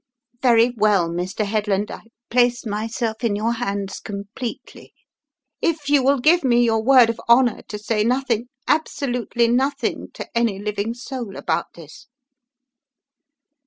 [0.41, 1.45] "Very well, Mr.
[1.45, 4.95] Headland, I place myself in your hands completely,
[5.61, 10.27] if you will give me your word of honour to say nothing, absolutely nothing, to
[10.35, 12.07] any living soul about this."